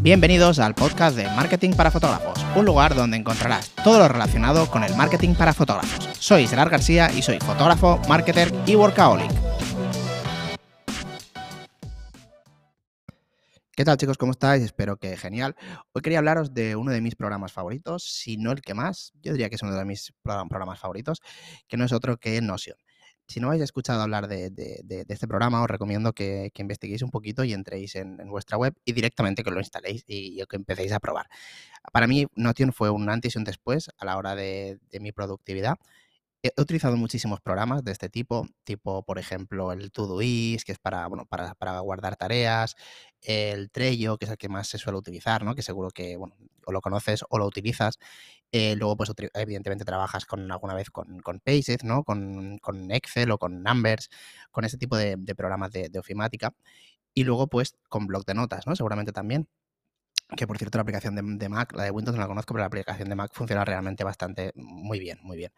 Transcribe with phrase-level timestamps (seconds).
[0.00, 4.84] Bienvenidos al podcast de Marketing para Fotógrafos, un lugar donde encontrarás todo lo relacionado con
[4.84, 6.08] el marketing para fotógrafos.
[6.20, 9.28] Soy Gerard García y soy fotógrafo, marketer y workaholic.
[13.72, 14.16] ¿Qué tal chicos?
[14.16, 14.62] ¿Cómo estáis?
[14.62, 15.56] Espero que genial.
[15.92, 19.32] Hoy quería hablaros de uno de mis programas favoritos, si no el que más, yo
[19.32, 21.20] diría que es uno de mis programas favoritos,
[21.66, 22.76] que no es otro que Notion.
[23.28, 24.50] Si no habéis escuchado hablar de,
[25.08, 29.44] este programa, os recomiendo que, investiguéis un poquito y entréis en, vuestra web y directamente
[29.44, 31.28] que lo instaléis y, que empecéis a probar.
[31.92, 35.76] Para mí, Notion fue un antes y un después a la hora de, mi productividad.
[36.56, 41.06] He utilizado muchísimos programas de este tipo, tipo, por ejemplo, el Todoist, que es para,
[41.08, 42.76] bueno, para, para, guardar tareas,
[43.22, 45.54] el Trello, que es el que más se suele utilizar, ¿no?
[45.54, 47.98] que seguro que o lo conoces o lo utilizas,
[48.52, 52.04] eh, luego, pues evidentemente trabajas con alguna vez con, con Paces, ¿no?
[52.04, 54.08] Con, Excel o con Numbers,
[54.50, 56.54] con ese tipo de, programas de, ofimática.
[57.14, 58.76] Y luego, pues, con blog de notas, ¿no?
[58.76, 59.48] Seguramente también.
[60.36, 62.66] Que por cierto, la aplicación de, Mac, la de Windows no la conozco, pero la
[62.66, 65.52] aplicación de Mac funciona realmente bastante muy bien, muy bien.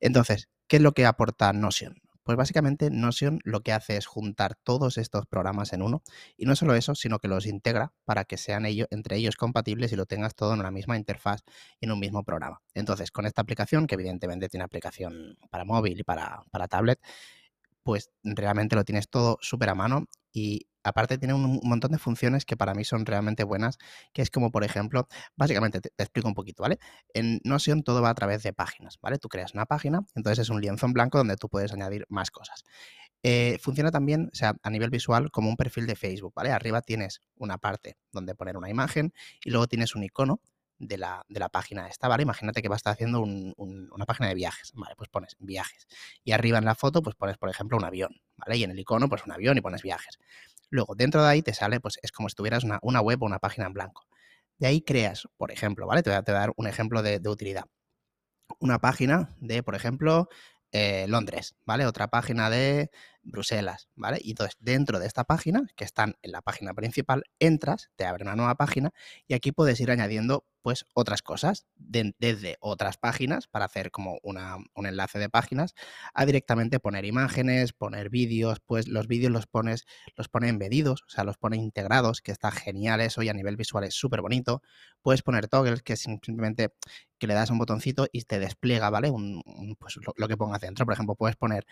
[0.00, 2.02] Entonces, ¿qué es lo que aporta Notion?
[2.24, 6.02] Pues básicamente Notion lo que hace es juntar todos estos programas en uno
[6.36, 9.92] y no solo eso, sino que los integra para que sean ellos, entre ellos compatibles
[9.92, 11.42] y lo tengas todo en una misma interfaz
[11.78, 12.60] y en un mismo programa.
[12.74, 16.98] Entonces, con esta aplicación, que evidentemente tiene aplicación para móvil y para, para tablet,
[17.84, 22.44] pues realmente lo tienes todo súper a mano y aparte tiene un montón de funciones
[22.44, 23.78] que para mí son realmente buenas,
[24.12, 26.78] que es como, por ejemplo, básicamente te, explico un poquito, ¿vale?
[27.12, 29.18] En Notion todo va a través de páginas, ¿vale?
[29.18, 32.30] Tú creas una página, entonces es un lienzo en blanco donde tú puedes añadir más
[32.30, 32.64] cosas.
[33.22, 36.52] Eh, funciona también, o sea, a nivel visual, como un perfil de Facebook, ¿vale?
[36.52, 39.12] Arriba tienes una parte donde poner una imagen
[39.44, 40.40] y luego tienes un icono
[40.78, 42.22] de la, de la, página esta, ¿vale?
[42.22, 44.94] Imagínate que vas a estar haciendo una página de viajes, ¿vale?
[44.96, 45.86] Pues pones viajes.
[46.22, 48.56] Y arriba en la foto, pues pones, por ejemplo, un avión, ¿vale?
[48.58, 50.18] Y en el icono, pues un avión y pones viajes.
[50.70, 53.38] Luego, dentro de ahí te sale, pues es como si tuvieras una, web o una
[53.38, 54.06] página en blanco.
[54.58, 56.02] De ahí creas, por ejemplo, ¿vale?
[56.02, 57.64] Te voy a, dar un ejemplo de, utilidad.
[58.60, 60.28] Una página de, por ejemplo,
[60.72, 61.86] eh, Londres, ¿vale?
[61.86, 62.90] Otra página de
[63.26, 64.18] Bruselas, ¿vale?
[64.22, 68.24] Y entonces, dentro de esta página, que están en la página principal, entras, te abre
[68.24, 68.92] una nueva página
[69.26, 74.86] y aquí puedes ir añadiendo pues otras cosas desde otras páginas para hacer como un
[74.86, 75.76] enlace de páginas
[76.12, 81.08] a directamente poner imágenes, poner vídeos, pues los vídeos los pones, los pone embedidos, o
[81.08, 84.60] sea, los pone integrados, que está genial eso y a nivel visual es súper bonito.
[85.02, 86.72] Puedes poner toggles, que simplemente
[87.18, 89.10] que le das un botoncito y te despliega, ¿vale?
[89.10, 89.42] Un,
[89.78, 90.84] pues lo, que pongas dentro.
[90.84, 91.64] Por ejemplo, puedes poner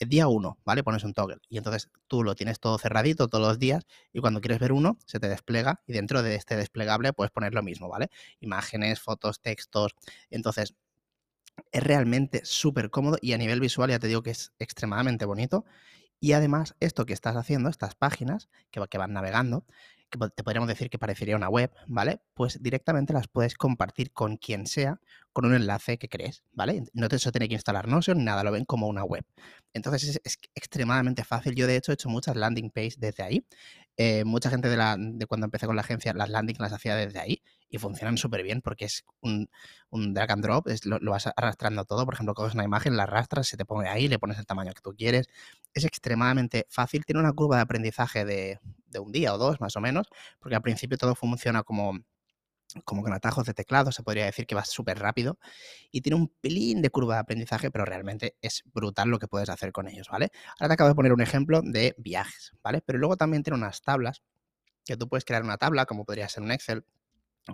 [0.00, 0.82] día 1, ¿vale?
[0.82, 4.40] Pones un toggle y entonces tú lo tienes todo cerradito todos los días y cuando
[4.40, 7.88] quieres ver uno se te despliega y dentro de este desplegable puedes poner lo mismo,
[7.88, 8.10] ¿vale?
[8.40, 9.94] imágenes, fotos, textos.
[10.30, 10.74] Entonces,
[11.72, 15.64] es realmente súper cómodo y a nivel visual ya te digo que es extremadamente bonito.
[16.20, 19.64] Y además, esto que estás haciendo, estas páginas que van navegando,
[20.08, 22.20] que te podríamos decir que parecería una web, ¿vale?
[22.34, 25.00] Pues directamente las puedes compartir con quien sea
[25.32, 26.84] con un enlace que crees, ¿vale?
[26.94, 29.24] No te eso tiene que instalar Notion ni nada, lo ven como una web.
[29.72, 31.54] Entonces es, extremadamente fácil.
[31.54, 33.46] Yo de hecho he hecho muchas landing pages desde ahí.
[33.96, 37.42] Eh, mucha gente de, cuando empecé con la agencia, las landings las hacía desde ahí
[37.68, 39.48] y funcionan súper bien porque es un,
[39.90, 42.04] drag and drop, es, lo, vas arrastrando todo.
[42.04, 44.72] Por ejemplo, coges una imagen, la arrastras, se te pone ahí, le pones el tamaño
[44.72, 45.28] que tú quieres.
[45.74, 48.60] Es extremadamente fácil, tiene una curva de aprendizaje de,
[48.90, 51.98] de un día o dos más o menos, porque al principio todo funciona como
[52.84, 55.38] como con atajos de teclado, se podría decir que va súper rápido
[55.90, 59.48] y tiene un pelín de curva de aprendizaje, pero realmente es brutal lo que puedes
[59.48, 60.30] hacer con ellos, ¿vale?
[60.58, 62.82] Ahora te acabo de poner un ejemplo de viajes, ¿vale?
[62.84, 64.22] Pero luego también tiene unas tablas
[64.84, 66.84] que tú puedes crear una tabla, como podría ser un Excel,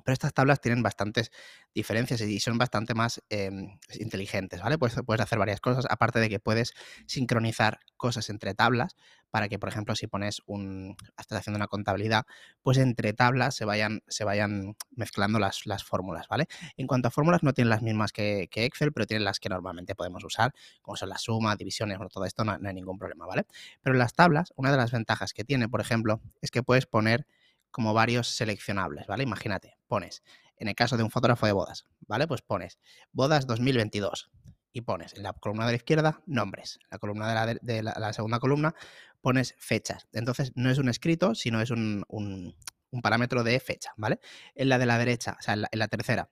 [0.02, 1.30] pero estas tablas tienen bastantes
[1.74, 4.78] diferencias y son bastante más em, inteligentes, ¿vale?
[4.78, 6.72] Puedes hacer varias cosas, aparte de que puedes
[7.06, 8.96] sincronizar cosas entre tablas
[9.34, 12.24] para que, por ejemplo, si pones un, estás haciendo una contabilidad,
[12.62, 16.46] pues entre tablas se vayan, se vayan mezclando las, las fórmulas, ¿vale?
[16.76, 19.96] En cuanto a fórmulas, no tienen las mismas que, Excel, pero tienen las que normalmente
[19.96, 23.26] podemos usar, como son la suma, divisiones, bueno, todo esto no, no hay ningún problema,
[23.26, 23.44] ¿vale?
[23.82, 26.86] Pero en las tablas, una de las ventajas que tiene, por ejemplo, es que puedes
[26.86, 27.26] poner
[27.74, 29.24] como varios seleccionables, ¿vale?
[29.24, 30.22] Imagínate, pones,
[30.58, 32.28] en el caso de un fotógrafo de bodas, ¿vale?
[32.28, 32.78] Pues pones
[33.10, 34.30] bodas 2022
[34.72, 38.76] y pones en la columna de la izquierda nombres, la columna de la, segunda columna
[39.20, 40.06] pones fechas.
[40.12, 42.54] Entonces no es un escrito, sino es un,
[43.02, 44.20] parámetro de fecha, ¿vale?
[44.54, 46.30] En la de la derecha, o sea, en la, tercera,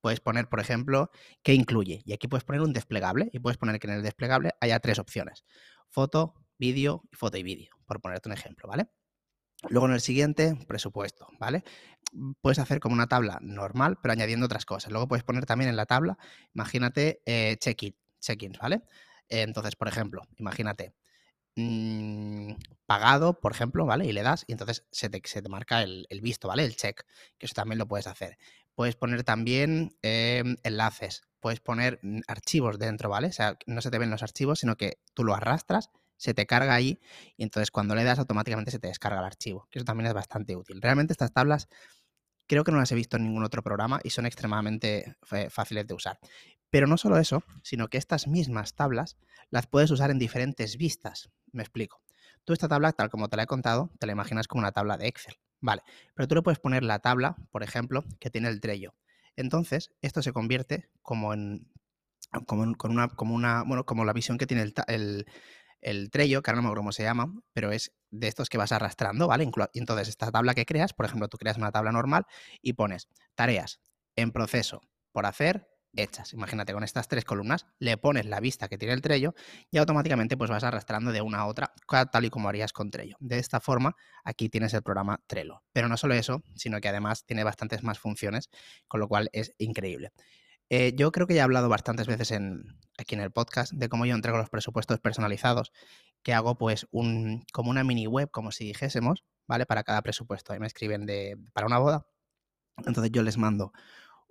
[0.00, 1.10] puedes poner, por ejemplo,
[1.42, 2.02] qué incluye.
[2.04, 5.00] Y aquí puedes poner un desplegable y puedes poner que en el desplegable haya tres
[5.00, 5.44] opciones.
[5.90, 8.86] Foto, vídeo, foto y vídeo, por ponerte un ejemplo, ¿vale?
[9.68, 11.64] Luego en el siguiente, presupuesto, ¿vale?
[12.40, 14.92] Puedes hacer como una tabla normal, pero añadiendo otras cosas.
[14.92, 16.18] Luego puedes poner también en la tabla,
[16.54, 18.82] imagínate, eh, check-in, check-ins, ¿vale?
[19.28, 20.94] entonces, por ejemplo, imagínate,
[21.56, 22.52] mm,
[22.86, 24.06] pagado, por ejemplo, ¿vale?
[24.06, 26.64] Y le das y entonces se te, marca el, el, visto, ¿vale?
[26.64, 27.04] El check,
[27.38, 28.38] que eso también lo puedes hacer.
[28.74, 33.28] Puedes poner también em, enlaces, puedes poner mm, archivos dentro, ¿vale?
[33.28, 36.46] O sea, no se te ven los archivos, sino que tú lo arrastras, se te
[36.46, 37.00] carga ahí
[37.36, 40.56] y entonces cuando le das automáticamente se te descarga el archivo, eso también es bastante
[40.56, 40.80] útil.
[40.80, 41.68] Realmente estas tablas
[42.46, 45.16] creo que no las he visto en ningún otro programa y son extremadamente
[45.50, 46.18] fáciles de usar.
[46.70, 49.16] Pero no solo eso, sino que estas mismas tablas
[49.50, 51.30] las puedes usar en diferentes vistas.
[51.52, 52.02] Me explico.
[52.44, 54.96] Tú esta tabla, tal como te la he contado, te la imaginas como una tabla
[54.96, 55.36] de Excel.
[55.60, 55.82] Vale,
[56.14, 58.94] pero tú le puedes poner la tabla, por ejemplo, que tiene el Trello.
[59.36, 61.70] Entonces, esto se convierte como en
[62.44, 65.26] como, con una, como una, bueno, como la visión que tiene el, el,
[65.84, 68.58] el Trello, que ahora no me acuerdo cómo se llama, pero es de estos que
[68.58, 69.48] vas arrastrando, ¿vale?
[69.72, 72.26] Y entonces esta tabla que creas, por ejemplo, tú creas una tabla normal
[72.62, 73.80] y pones tareas
[74.16, 74.80] en proceso,
[75.12, 76.32] por hacer, hechas.
[76.32, 79.34] Imagínate, con estas tres columnas le pones la vista que tiene el Trello
[79.70, 81.72] y automáticamente pues vas arrastrando de una a otra,
[82.10, 83.16] tal y como harías con Trello.
[83.20, 83.94] De esta forma,
[84.24, 85.62] aquí tienes el programa Trello.
[85.72, 88.48] Pero no solo eso, sino que además tiene bastantes más funciones,
[88.88, 90.12] con lo cual es increíble.
[90.70, 92.32] Eh, yo creo que ya he hablado bastantes veces
[92.98, 95.72] aquí en el podcast de cómo yo entrego los presupuestos personalizados,
[96.22, 99.66] que hago pues un, como una mini web, como si dijésemos, ¿vale?
[99.66, 100.52] Para cada presupuesto.
[100.52, 102.06] Ahí me escriben de, para una boda.
[102.86, 103.72] Entonces yo les mando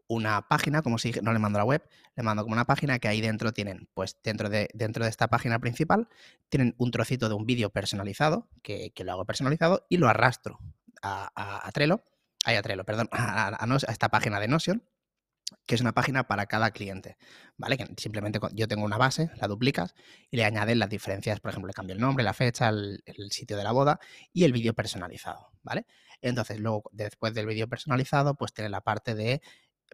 [0.07, 1.83] una página, como si no les mando la web,
[2.15, 5.27] les mando como una página que ahí dentro tienen, pues dentro de, dentro de esta
[5.27, 6.09] página principal,
[6.49, 10.59] tienen un trocito de un vídeo personalizado, que, lo hago personalizado, y lo arrastro
[11.01, 12.03] a, a, a Trello,
[12.85, 14.83] perdón, a, esta página de Notion,
[15.65, 17.17] que es una página para cada cliente,
[17.57, 17.77] ¿vale?
[17.77, 19.95] Que simplemente yo tengo una base, la duplicas
[20.29, 23.01] y le añades las diferencias, por ejemplo, le cambio el nombre, la fecha, el,
[23.31, 23.99] sitio de la boda
[24.33, 25.85] y el vídeo personalizado, ¿vale?
[26.21, 29.41] Entonces, luego, después del vídeo personalizado, pues tiene la parte de,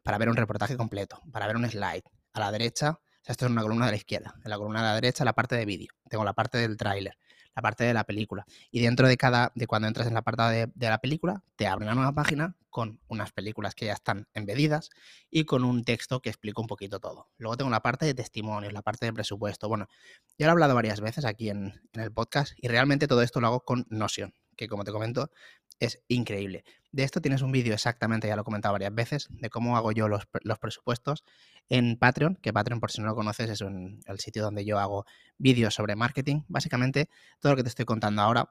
[0.03, 2.03] para ver un reportaje completo, para ver un slide.
[2.33, 4.81] A la derecha, o sea, esto es una columna de la izquierda, en la columna
[4.81, 7.17] de la derecha la parte de vídeo, tengo la parte del tráiler,
[7.59, 8.45] la parte de la película.
[8.71, 11.85] Y dentro de cada, de cuando entras en la parte de, la película, te abre
[11.85, 14.89] una nueva página con unas películas que ya están embedidas
[15.29, 17.27] y con un texto que explica un poquito todo.
[17.37, 19.67] Luego tengo la parte de testimonios, la parte de presupuesto.
[19.67, 19.87] Bueno,
[20.37, 23.41] ya lo he hablado varias veces aquí en, en el podcast y realmente todo esto
[23.41, 25.29] lo hago con Notion, que como te comento,
[25.79, 26.63] es increíble.
[26.91, 29.91] De esto tienes un vídeo exactamente, ya lo he comentado varias veces, de cómo hago
[29.91, 31.23] yo los, los, presupuestos
[31.69, 35.05] en Patreon, que Patreon, por si no lo conoces, es el sitio donde yo hago
[35.37, 36.41] vídeos sobre marketing.
[36.47, 37.09] Básicamente,
[37.39, 38.49] todo lo que te estoy contando ahora,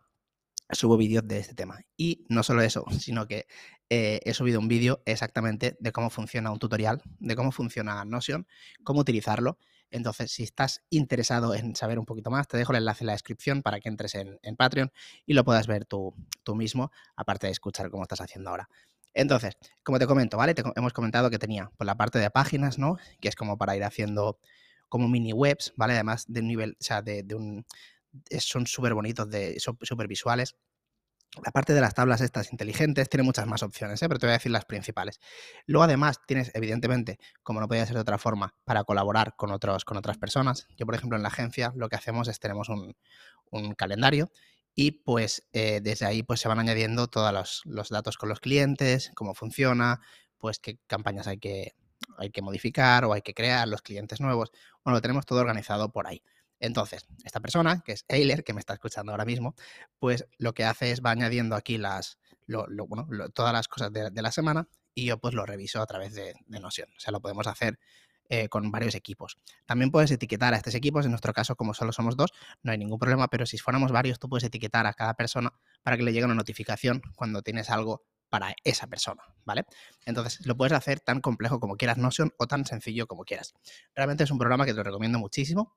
[0.70, 1.80] subo vídeos de este tema.
[1.96, 3.46] Y no solo eso, sino que
[3.90, 8.46] eh, he subido un vídeo exactamente de cómo funciona un tutorial, de cómo funciona Notion,
[8.84, 9.58] cómo utilizarlo
[9.90, 13.12] entonces, si estás interesado en saber un poquito más, te dejo el enlace en la
[13.12, 14.93] descripción para que entres en, Patreon
[15.26, 18.69] y lo puedas ver tú, tú, mismo, aparte de escuchar cómo estás haciendo ahora.
[19.14, 20.55] Entonces, como te comento, ¿vale?
[20.55, 22.96] Te, hemos comentado que tenía por la parte de páginas, ¿no?
[23.20, 24.38] Que es como para ir haciendo
[24.88, 25.94] como mini webs, ¿vale?
[25.94, 27.64] Además de un nivel, o sea, de, de un...
[28.38, 30.56] Son súper bonitos, son súper visuales.
[31.44, 34.08] La parte de las tablas estas inteligentes tiene muchas más opciones, ¿eh?
[34.08, 35.20] pero te voy a decir las principales.
[35.66, 39.84] Luego además tienes, evidentemente, como no podía ser de otra forma, para colaborar con, otros,
[39.84, 40.66] con otras personas.
[40.76, 42.94] Yo, por ejemplo, en la agencia lo que hacemos es tenemos un,
[43.76, 44.30] calendario
[44.75, 48.40] y pues eh, desde ahí pues se van añadiendo todos los, los, datos con los
[48.40, 50.00] clientes, cómo funciona,
[50.38, 51.75] pues qué campañas hay que,
[52.19, 54.50] hay que modificar o hay que crear, los clientes nuevos.
[54.84, 56.22] Bueno, lo tenemos todo organizado por ahí.
[56.60, 59.55] Entonces, esta persona, que es Eiler, que me está escuchando ahora mismo,
[59.99, 62.19] pues lo que hace es va añadiendo aquí las,
[63.34, 66.88] todas las cosas de, la semana y yo pues lo reviso a través de, Notion.
[66.97, 67.78] O sea, lo podemos hacer
[68.28, 69.38] eh, con varios equipos.
[69.66, 72.32] También puedes etiquetar a estos equipos, en nuestro caso como solo somos dos,
[72.62, 75.97] no hay ningún problema, pero si fuéramos varios, tú puedes etiquetar a cada persona para
[75.97, 79.64] que le llegue una notificación cuando tienes algo para esa persona, ¿vale?
[80.04, 83.54] Entonces, lo puedes hacer tan complejo como quieras Notion o tan sencillo como quieras.
[83.94, 85.75] Realmente es un programa que te recomiendo muchísimo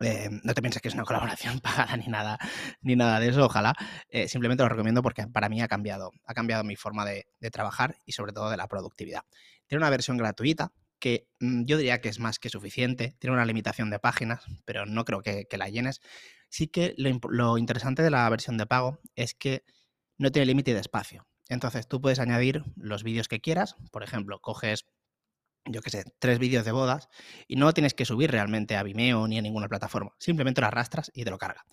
[0.00, 2.38] eh, no te pienses que es una colaboración pagada ni nada,
[2.80, 3.74] ni nada de eso, ojalá.
[4.08, 7.96] Eh, simplemente lo recomiendo porque para mí ha cambiado, ha cambiado mi forma de, trabajar
[8.04, 9.22] y sobre todo de la productividad.
[9.66, 13.16] Tiene una versión gratuita que mm, yo diría que es más que suficiente.
[13.18, 16.00] Tiene una limitación de páginas, pero no creo que, la llenes.
[16.48, 19.64] Sí que lo, lo interesante de la versión de pago es que
[20.18, 21.26] no tiene límite de espacio.
[21.48, 23.76] Entonces tú puedes añadir los vídeos que quieras.
[23.90, 24.84] Por ejemplo, coges
[25.64, 27.08] yo qué sé, tres vídeos de bodas
[27.46, 30.12] y no lo tienes que subir realmente a Vimeo ni a ninguna plataforma.
[30.18, 31.64] Simplemente lo arrastras y te lo carga.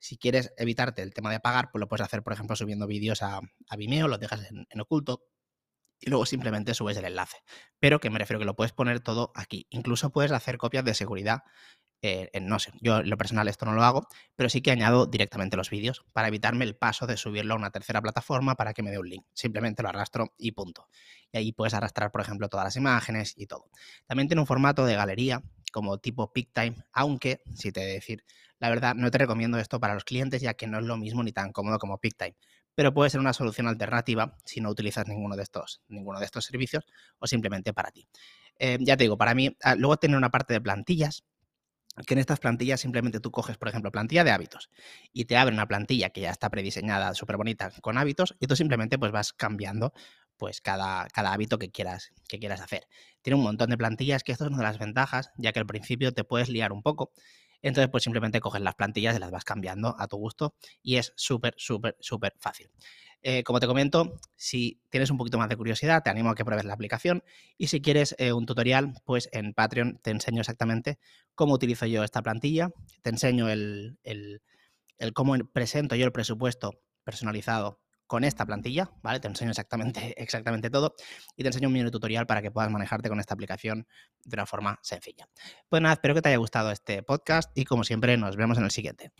[0.00, 3.22] Si quieres evitarte el tema de pagar, pues lo puedes hacer, por ejemplo, subiendo vídeos
[3.22, 3.40] a,
[3.76, 5.24] Vimeo, los dejas en, en, oculto
[6.00, 7.38] y luego simplemente subes el enlace.
[7.78, 9.66] Pero que me refiero que lo puedes poner todo aquí.
[9.70, 11.42] Incluso puedes hacer copias de seguridad
[12.06, 14.06] eh, no sé, yo en lo personal esto no lo hago,
[14.36, 17.70] pero sí que añado directamente los vídeos para evitarme el paso de subirlo a una
[17.70, 19.24] tercera plataforma para que me dé un link.
[19.32, 20.88] Simplemente lo arrastro y punto.
[21.32, 23.70] Y ahí puedes arrastrar, por ejemplo, todas las imágenes y todo.
[24.06, 25.42] También tiene un formato de galería
[25.72, 28.24] como tipo peak time, aunque, si te he de decir
[28.60, 31.22] la verdad, no te recomiendo esto para los clientes ya que no es lo mismo
[31.22, 32.36] ni tan cómodo como peak time,
[32.74, 36.44] pero puede ser una solución alternativa si no utilizas ninguno de estos, ninguno de estos
[36.44, 36.84] servicios
[37.18, 38.06] o simplemente para ti.
[38.58, 41.24] Eh, ya te digo, para mí, ah, luego tener una parte de plantillas,
[42.06, 44.70] que en estas plantillas simplemente tú coges, por ejemplo, plantilla de hábitos
[45.12, 48.56] y te abre una plantilla que ya está prediseñada, súper bonita, con hábitos y tú
[48.56, 49.92] simplemente pues vas cambiando
[50.36, 52.86] pues cada, cada hábito que quieras, que quieras hacer.
[53.22, 55.66] Tiene un montón de plantillas, que esto es una de las ventajas, ya que al
[55.66, 57.12] principio te puedes liar un poco.
[57.62, 61.12] Entonces, pues simplemente coges las plantillas y las vas cambiando a tu gusto y es
[61.16, 62.70] súper, súper, súper fácil.
[63.26, 66.44] Eh, como te comento, si tienes un poquito más de curiosidad, te animo a que
[66.44, 67.24] pruebes la aplicación.
[67.56, 70.98] Y si quieres eh, un tutorial, pues en Patreon te enseño exactamente
[71.34, 72.68] cómo utilizo yo esta plantilla.
[73.00, 74.42] Te enseño el, el,
[75.14, 79.20] cómo presento yo el presupuesto personalizado con esta plantilla, ¿vale?
[79.20, 80.94] Te enseño exactamente, exactamente todo
[81.34, 83.86] y te enseño un mini tutorial para que puedas manejarte con esta aplicación
[84.22, 85.26] de una forma sencilla.
[85.70, 88.64] Pues nada, espero que te haya gustado este podcast y como siempre nos vemos en
[88.64, 89.12] el siguiente.